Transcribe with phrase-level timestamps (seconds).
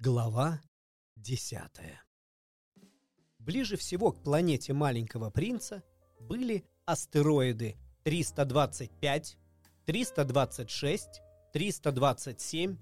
[0.00, 0.60] Глава
[1.14, 2.02] десятая
[3.38, 5.84] Ближе всего к планете Маленького Принца
[6.18, 9.38] были астероиды 325,
[9.86, 11.22] 326,
[11.52, 12.76] 327,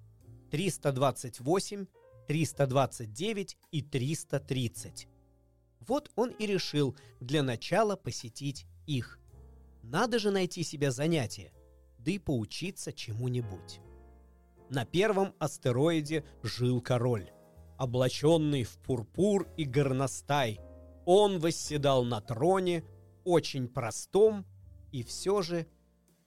[0.50, 1.86] 328,
[2.26, 5.08] 329 и 330.
[5.80, 9.20] Вот он и решил для начала посетить их.
[9.82, 11.52] Надо же найти себе занятие,
[11.98, 13.80] да и поучиться чему-нибудь.
[14.72, 17.30] На первом астероиде жил король,
[17.76, 20.60] облаченный в пурпур и горностай.
[21.04, 22.82] Он восседал на троне,
[23.22, 24.46] очень простом
[24.90, 25.66] и все же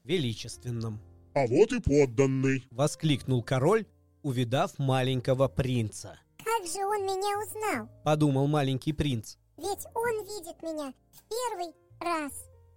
[0.03, 1.01] величественном.
[1.33, 3.87] «А вот и подданный!»— воскликнул король,
[4.21, 6.19] увидав маленького принца.
[6.37, 9.37] «Как же он меня узнал?»— подумал маленький принц.
[9.57, 12.31] «Ведь он видит меня в первый раз!»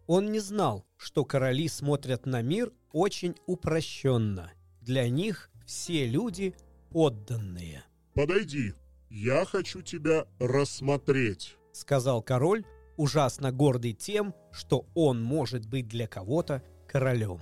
[0.07, 4.51] Он не знал, что короли смотрят на мир очень упрощенно.
[4.81, 6.55] Для них все люди
[6.91, 7.85] подданные.
[8.15, 8.73] «Подойди,
[9.11, 12.65] я хочу тебя рассмотреть»,— сказал король,
[12.97, 17.41] ужасно гордый тем, что он может быть для кого-то королем.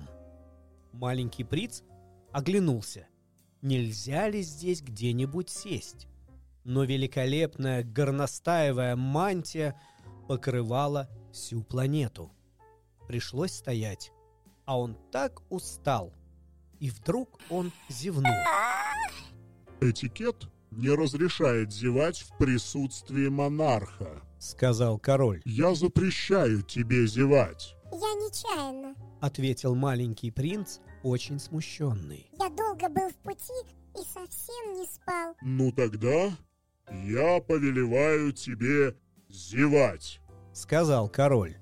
[0.91, 1.83] Маленький приц
[2.33, 3.07] оглянулся.
[3.61, 6.07] Нельзя ли здесь где-нибудь сесть?
[6.65, 9.79] Но великолепная горностаевая мантия
[10.27, 12.33] покрывала всю планету.
[13.07, 14.11] Пришлось стоять,
[14.65, 16.13] а он так устал,
[16.79, 18.33] и вдруг он зевнул.
[19.81, 25.41] «Этикет не разрешает зевать в присутствии монарха»,— сказал король.
[25.45, 27.75] «Я запрещаю тебе зевать».
[27.91, 32.29] «Я нечаянно»,— ответил маленький принц, очень смущенный.
[32.37, 33.53] «Я долго был в пути
[33.95, 35.35] и совсем не спал».
[35.41, 36.35] «Ну тогда
[36.91, 38.97] я повелеваю тебе
[39.29, 40.19] зевать»,—
[40.53, 41.57] сказал король.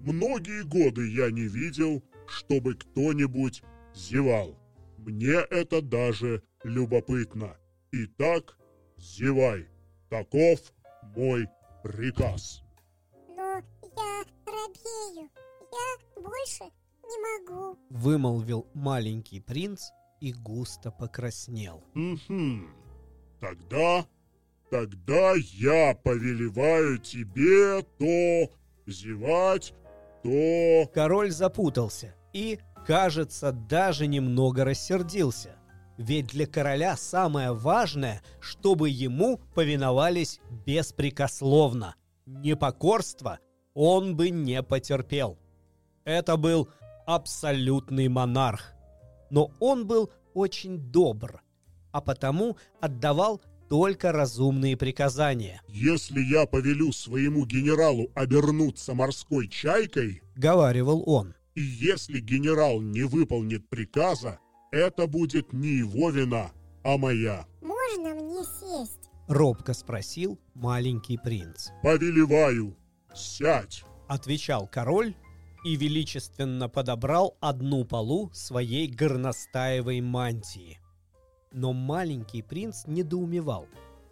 [0.00, 3.62] «Многие годы я не видел, чтобы кто-нибудь
[3.98, 4.56] зевал.
[4.98, 7.56] Мне это даже любопытно.
[7.92, 8.58] Итак,
[8.96, 9.68] зевай.
[10.08, 10.60] Таков
[11.16, 11.48] мой
[11.82, 12.62] приказ.
[13.36, 15.28] Но я робею.
[15.72, 16.64] Я больше
[17.02, 17.78] не могу.
[17.90, 21.84] Вымолвил маленький принц и густо покраснел.
[21.94, 22.66] Угу.
[23.40, 24.06] Тогда,
[24.70, 28.52] тогда я повелеваю тебе то
[28.86, 29.74] зевать,
[30.22, 30.90] то...
[30.92, 32.58] Король запутался и
[32.88, 35.56] кажется, даже немного рассердился.
[35.98, 41.96] Ведь для короля самое важное, чтобы ему повиновались беспрекословно.
[42.24, 43.40] Непокорство
[43.74, 45.38] он бы не потерпел.
[46.04, 46.70] Это был
[47.04, 48.72] абсолютный монарх.
[49.28, 51.42] Но он был очень добр,
[51.92, 55.60] а потому отдавал только разумные приказания.
[55.68, 63.68] «Если я повелю своему генералу обернуться морской чайкой,— говаривал он, и если генерал не выполнит
[63.68, 64.38] приказа,
[64.70, 66.52] это будет не его вина,
[66.84, 67.46] а моя.
[67.60, 69.10] Можно мне сесть?
[69.26, 71.70] Робко спросил маленький принц.
[71.82, 72.76] Повелеваю,
[73.12, 75.16] сядь, отвечал король
[75.64, 80.78] и величественно подобрал одну полу своей горностаевой мантии.
[81.50, 83.66] Но маленький принц недоумевал.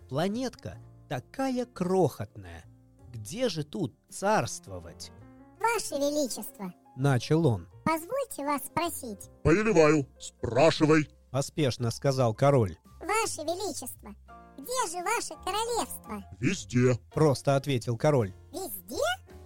[0.08, 0.78] Планетка
[1.08, 2.64] такая крохотная.
[3.12, 5.12] Где же тут царствовать?
[5.60, 7.68] Ваше Величество, начал он.
[7.84, 9.30] «Позвольте вас спросить».
[9.42, 12.76] «Повелеваю, спрашивай»,— поспешно сказал король.
[13.00, 14.14] «Ваше Величество,
[14.56, 18.34] где же ваше королевство?» «Везде»,— просто ответил король.
[18.52, 19.02] «Везде?»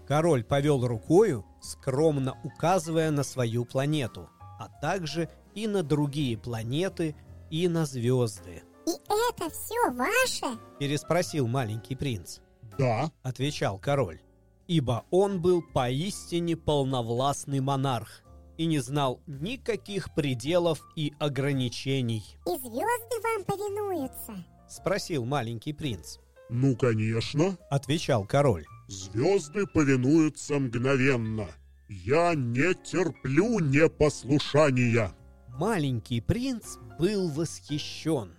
[0.07, 4.29] Король повел рукою, скромно указывая на свою планету,
[4.59, 7.15] а также и на другие планеты,
[7.51, 8.63] и на звезды.
[8.87, 12.39] «И это все ваше?»— переспросил маленький принц.
[12.79, 14.21] «Да»,— отвечал король
[14.71, 18.23] ибо он был поистине полновластный монарх
[18.57, 22.23] и не знал никаких пределов и ограничений.
[22.47, 26.19] «И звезды вам повинуются?»— спросил маленький принц.
[26.49, 28.65] «Ну, конечно»,— отвечал король.
[28.87, 31.49] «Звезды повинуются мгновенно.
[31.89, 35.11] Я не терплю непослушания».
[35.49, 38.37] Маленький принц был восхищен.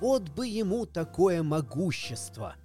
[0.00, 2.54] Вот бы ему такое могущество—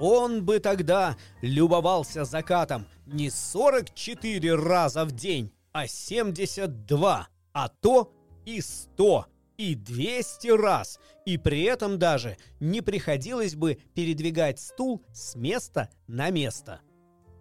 [0.00, 8.12] он бы тогда любовался закатом не 44 раза в день, а 72, а то
[8.46, 9.26] и 100,
[9.58, 16.30] и 200 раз, и при этом даже не приходилось бы передвигать стул с места на
[16.30, 16.80] место.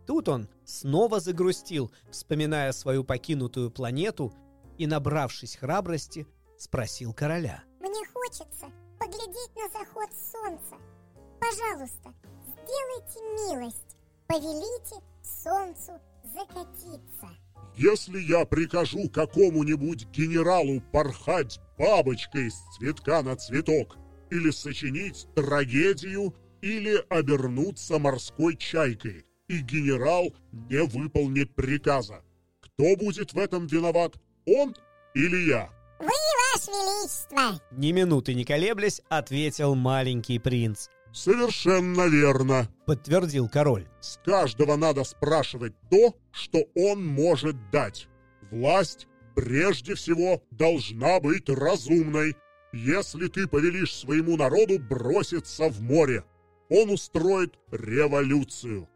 [0.06, 4.34] Тут он снова загрустил, вспоминая свою покинутую планету,
[4.78, 6.26] и, набравшись храбрости,
[6.58, 7.64] спросил короля.
[7.80, 8.68] «Мне хочется
[9.00, 10.76] поглядеть на заход солнца.
[11.40, 12.14] Пожалуйста,
[12.64, 13.20] сделайте
[13.50, 13.98] милость,
[14.28, 17.30] повелите солнцу закатиться.
[17.76, 23.98] Если я прикажу какому-нибудь генералу порхать бабочкой с цветка на цветок,
[24.30, 32.22] или сочинить трагедию, или обернуться морской чайкой, и генерал не выполнит приказа.
[32.62, 34.16] Кто будет в этом виноват,
[34.46, 34.76] он
[35.16, 35.70] или я?
[36.00, 37.62] Вы, Ваше Величество!
[37.72, 40.90] Ни минуты не колеблясь, ответил маленький принц.
[41.12, 42.70] Совершенно верно.
[42.86, 43.88] Подтвердил король.
[44.00, 48.08] С каждого надо спрашивать то, что он может дать.
[48.52, 52.36] Власть прежде всего должна быть разумной.
[52.72, 56.24] Если ты повелишь своему народу броситься в море,
[56.70, 58.88] он устроит революцию.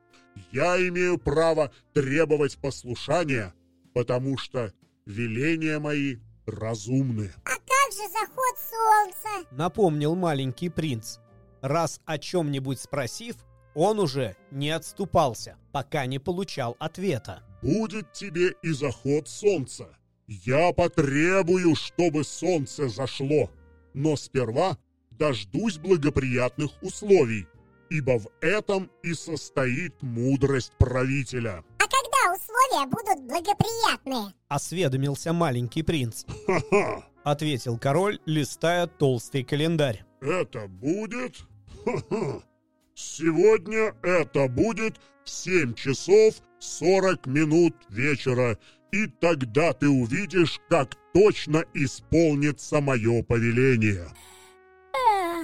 [0.51, 3.53] Я имею право требовать послушания,
[3.93, 4.71] потому что
[5.05, 7.31] веления мои разумны.
[7.45, 9.47] А как же заход солнца?
[9.51, 11.17] Напомнил маленький принц.
[11.63, 13.37] Раз о чем-нибудь спросив,
[13.73, 17.41] он уже не отступался, пока не получал ответа.
[17.61, 19.87] Будет тебе и заход солнца.
[20.27, 23.49] Я потребую, чтобы солнце зашло.
[23.93, 24.77] Но сперва
[25.11, 27.47] дождусь благоприятных условий,
[27.89, 31.63] ибо в этом и состоит мудрость правителя.
[31.79, 34.33] А когда условия будут благоприятные?
[34.49, 36.25] Осведомился маленький принц.
[36.45, 37.05] Ха-ха!
[37.23, 40.03] Ответил король, листая толстый календарь.
[40.19, 41.45] Это будет...
[41.85, 42.41] Ха-ха!
[42.95, 48.57] Сегодня это будет в 7 часов 40 минут вечера,
[48.91, 54.07] и тогда ты увидишь, как точно исполнится мое повеление.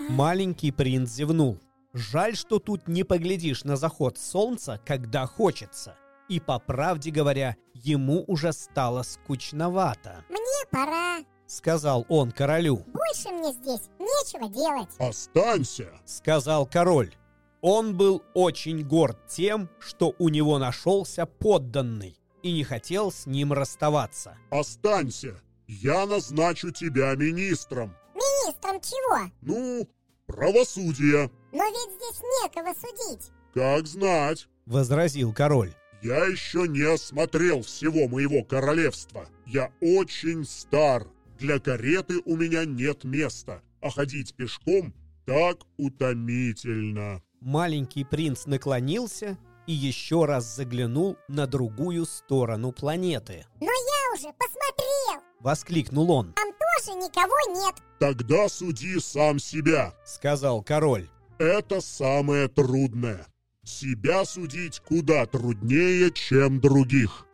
[0.10, 1.60] Маленький принц зевнул.
[1.94, 5.96] Жаль, что тут не поглядишь на заход солнца, когда хочется.
[6.28, 10.24] И, по правде говоря, ему уже стало скучновато.
[10.30, 11.20] Мне пора.
[11.48, 12.86] Сказал он королю.
[12.94, 13.90] Больше мне здесь
[14.30, 14.90] нечего делать.
[14.98, 15.90] Останься!
[16.06, 17.16] Сказал король.
[17.62, 23.52] Он был очень горд тем, что у него нашелся подданный и не хотел с ним
[23.54, 24.38] расставаться.
[24.50, 25.42] Останься!
[25.68, 27.96] Я назначу тебя министром.
[28.16, 29.32] Министром чего?
[29.42, 29.88] Ну,
[30.26, 31.30] правосудия.
[31.52, 33.32] Но ведь здесь некого судить.
[33.54, 34.48] Как знать.
[34.66, 35.74] Возразил король.
[36.02, 39.28] Я еще не осмотрел всего моего королевства.
[39.46, 41.06] Я очень стар.
[41.38, 44.94] Для кареты у меня нет места, а ходить пешком
[45.26, 47.22] так утомительно.
[47.42, 49.38] Маленький принц наклонился
[49.68, 53.46] и еще раз заглянул на другую сторону планеты.
[53.62, 55.24] Но я уже посмотрел.
[55.40, 56.34] Воскликнул он.
[56.34, 57.76] Там тоже никого нет.
[58.00, 59.94] Тогда суди сам себя.
[60.06, 61.08] Сказал король.
[61.38, 63.28] Это самое трудное.
[63.64, 67.28] Себя судить куда труднее, чем других.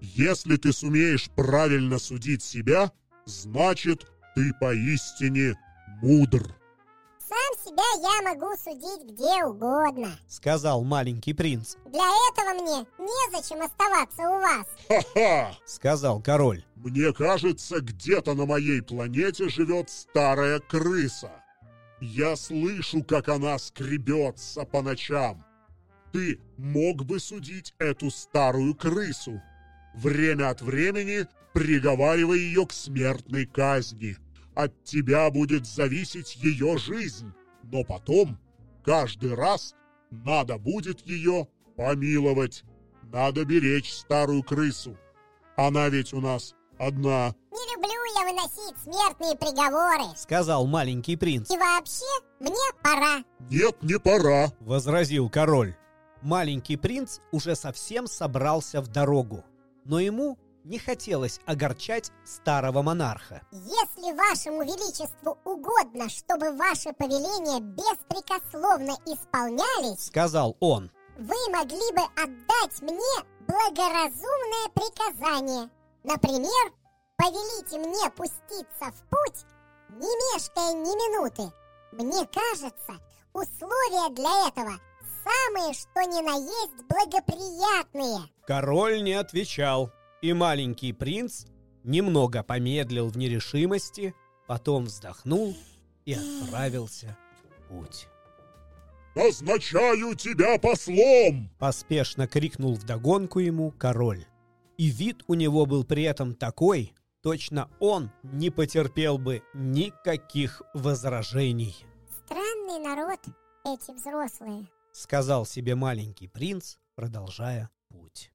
[0.00, 2.92] Если ты сумеешь правильно судить себя,
[3.26, 5.56] значит, ты поистине
[6.02, 6.54] мудр.
[7.18, 10.18] Сам себя я могу судить где угодно.
[10.26, 11.76] Сказал маленький принц.
[11.86, 14.66] Для этого мне незачем оставаться у вас.
[14.88, 15.54] Ха-ха!
[15.64, 16.64] Сказал король.
[16.74, 21.30] Мне кажется, где-то на моей планете живет старая крыса.
[22.00, 25.44] Я слышу, как она скребется по ночам.
[26.12, 29.40] Ты мог бы судить эту старую крысу.
[29.94, 34.16] Время от времени приговаривай ее к смертной казни.
[34.54, 37.32] От тебя будет зависеть ее жизнь.
[37.62, 38.38] Но потом,
[38.84, 39.74] каждый раз,
[40.10, 42.64] надо будет ее помиловать.
[43.12, 44.96] Надо беречь старую крысу.
[45.56, 47.34] Она ведь у нас одна.
[47.50, 50.16] Не люблю я выносить смертные приговоры.
[50.16, 51.50] Сказал маленький принц.
[51.50, 52.04] И вообще,
[52.38, 53.24] мне пора.
[53.50, 54.52] Нет, не пора.
[54.60, 55.76] Возразил король.
[56.22, 59.44] Маленький принц уже совсем собрался в дорогу.
[59.84, 63.42] Но ему не хотелось огорчать старого монарха.
[63.52, 70.90] Если вашему величеству угодно, чтобы ваши повеления беспрекословно исполнялись, Сказал он.
[71.18, 75.70] вы могли бы отдать мне благоразумное приказание.
[76.04, 76.72] Например,
[77.16, 79.44] повелите мне пуститься в путь,
[79.90, 81.52] не мешкая ни минуты.
[81.92, 82.94] Мне кажется,
[83.32, 84.78] условия для этого
[85.24, 88.30] самые, что ни на есть, благоприятные.
[88.46, 89.90] Король не отвечал,
[90.22, 91.46] и маленький принц
[91.84, 94.14] немного помедлил в нерешимости,
[94.46, 95.56] потом вздохнул
[96.04, 98.08] и отправился в путь.
[99.14, 101.50] Назначаю тебя послом!
[101.58, 104.24] Поспешно крикнул вдогонку ему король.
[104.76, 111.76] И вид у него был при этом такой, точно он не потерпел бы никаких возражений.
[112.24, 113.20] Странный народ
[113.64, 114.68] эти взрослые.
[114.92, 118.32] Сказал себе маленький принц, продолжая путь.